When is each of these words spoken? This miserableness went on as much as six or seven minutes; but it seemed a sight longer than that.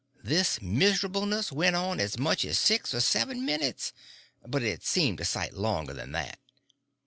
This 0.23 0.59
miserableness 0.63 1.51
went 1.51 1.75
on 1.75 1.99
as 1.99 2.17
much 2.17 2.43
as 2.43 2.57
six 2.57 2.91
or 2.91 3.01
seven 3.01 3.45
minutes; 3.45 3.93
but 4.43 4.63
it 4.63 4.83
seemed 4.83 5.19
a 5.21 5.25
sight 5.25 5.53
longer 5.53 5.93
than 5.93 6.11
that. 6.13 6.39